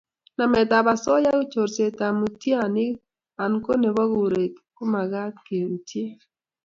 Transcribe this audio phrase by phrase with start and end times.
[0.35, 2.95] namet ap osoya, chorset ap mutianik
[3.43, 6.07] an ko nepo kuret komakat keutie